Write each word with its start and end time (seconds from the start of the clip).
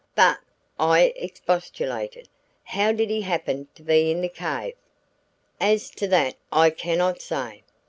'""But," 0.15 0.39
I 0.79 1.13
expostulated, 1.15 2.27
"how 2.63 2.91
did 2.91 3.11
he 3.11 3.21
happen 3.21 3.67
to 3.75 3.83
be 3.83 4.09
in 4.09 4.21
the 4.21 4.29
cave?" 4.29 4.73
"As 5.59 5.91
to 5.91 6.07
that 6.07 6.37
I 6.51 6.71
cannot 6.71 7.21
say. 7.21 7.61